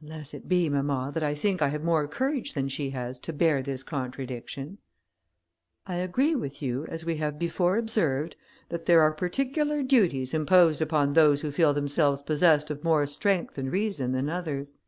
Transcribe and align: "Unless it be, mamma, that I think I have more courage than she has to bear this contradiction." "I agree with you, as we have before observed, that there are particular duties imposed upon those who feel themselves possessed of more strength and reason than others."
"Unless 0.00 0.32
it 0.32 0.48
be, 0.48 0.70
mamma, 0.70 1.10
that 1.12 1.22
I 1.22 1.34
think 1.34 1.60
I 1.60 1.68
have 1.68 1.84
more 1.84 2.08
courage 2.08 2.54
than 2.54 2.68
she 2.70 2.88
has 2.92 3.18
to 3.18 3.34
bear 3.34 3.62
this 3.62 3.82
contradiction." 3.82 4.78
"I 5.86 5.96
agree 5.96 6.34
with 6.34 6.62
you, 6.62 6.86
as 6.86 7.04
we 7.04 7.18
have 7.18 7.38
before 7.38 7.76
observed, 7.76 8.34
that 8.70 8.86
there 8.86 9.02
are 9.02 9.12
particular 9.12 9.82
duties 9.82 10.32
imposed 10.32 10.80
upon 10.80 11.12
those 11.12 11.42
who 11.42 11.52
feel 11.52 11.74
themselves 11.74 12.22
possessed 12.22 12.70
of 12.70 12.82
more 12.82 13.04
strength 13.06 13.58
and 13.58 13.70
reason 13.70 14.12
than 14.12 14.30
others." 14.30 14.78